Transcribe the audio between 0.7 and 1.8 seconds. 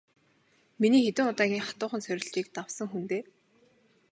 Миний хэдэн удаагийн